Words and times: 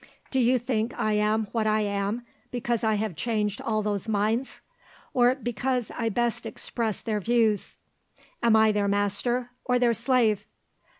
Do 0.31 0.39
you 0.39 0.57
think 0.57 0.99
I 0.99 1.13
am 1.13 1.45
what 1.51 1.67
I 1.67 1.81
am, 1.81 2.25
because 2.49 2.83
I 2.83 2.95
have 2.95 3.15
changed 3.15 3.61
all 3.61 3.83
those 3.83 4.07
minds, 4.09 4.59
or 5.13 5.35
because 5.35 5.91
I 5.95 6.09
best 6.09 6.47
express 6.47 7.01
their 7.03 7.19
views? 7.19 7.77
Am 8.41 8.55
I 8.55 8.71
their 8.71 8.87
master 8.87 9.51
or 9.63 9.77
their 9.77 9.93
slave? 9.93 10.47